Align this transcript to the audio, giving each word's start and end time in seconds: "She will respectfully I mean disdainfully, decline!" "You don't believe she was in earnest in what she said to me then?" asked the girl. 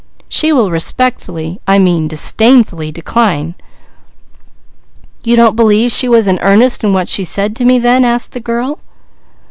"She 0.27 0.51
will 0.51 0.71
respectfully 0.71 1.61
I 1.67 1.77
mean 1.77 2.07
disdainfully, 2.07 2.91
decline!" 2.91 3.53
"You 5.23 5.35
don't 5.35 5.55
believe 5.55 5.91
she 5.91 6.09
was 6.09 6.27
in 6.27 6.39
earnest 6.41 6.83
in 6.83 6.91
what 6.91 7.07
she 7.07 7.23
said 7.23 7.55
to 7.57 7.65
me 7.65 7.77
then?" 7.77 8.03
asked 8.03 8.31
the 8.31 8.39
girl. 8.39 8.79